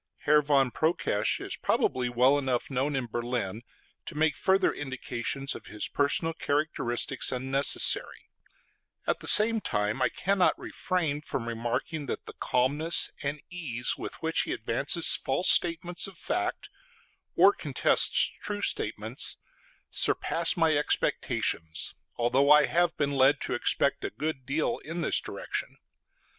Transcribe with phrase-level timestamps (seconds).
[0.21, 3.61] Herr von Prokesch is probably well enough known in Berlin
[4.07, 8.27] to make further indications of his personal characteristics unnecessary;
[9.05, 14.15] at the same time, I cannot refrain from remarking that the calmness and ease with
[14.23, 16.69] which he advances false statements of fact,
[17.35, 19.37] or contests true statements,
[19.91, 25.19] surpass my expectations, although I have been led to expect a good deal in this
[25.19, 25.77] direction.